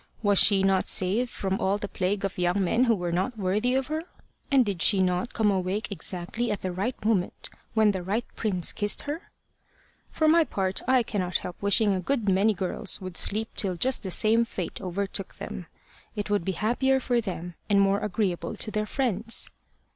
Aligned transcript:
Was 0.23 0.39
she 0.39 0.63
not 0.63 0.87
saved 0.89 1.29
from 1.29 1.59
all 1.59 1.77
the 1.77 1.87
plague 1.87 2.25
of 2.25 2.39
young 2.39 2.63
men 2.63 2.85
who 2.85 2.95
were 2.95 3.11
not 3.11 3.37
worthy 3.37 3.75
of 3.75 3.85
her? 3.85 4.01
And 4.49 4.65
did 4.65 4.81
she 4.81 4.99
not 4.99 5.35
come 5.35 5.51
awake 5.51 5.91
exactly 5.91 6.49
at 6.49 6.61
the 6.61 6.71
right 6.71 6.95
moment 7.05 7.51
when 7.75 7.91
the 7.91 8.01
right 8.01 8.25
prince 8.35 8.71
kissed 8.73 9.03
her? 9.03 9.29
For 10.11 10.27
my 10.27 10.43
part, 10.43 10.81
I 10.87 11.03
cannot 11.03 11.37
help 11.45 11.61
wishing 11.61 11.93
a 11.93 11.99
good 11.99 12.27
many 12.27 12.55
girls 12.55 12.99
would 12.99 13.15
sleep 13.15 13.49
till 13.55 13.75
just 13.75 14.01
the 14.01 14.09
same 14.09 14.43
fate 14.43 14.81
overtook 14.81 15.35
them. 15.35 15.67
It 16.15 16.31
would 16.31 16.43
be 16.43 16.53
happier 16.53 16.99
for 16.99 17.21
them, 17.21 17.53
and 17.69 17.79
more 17.79 17.99
agreeable 17.99 18.55
to 18.55 18.71
their 18.71 18.87
friends. 18.87 19.51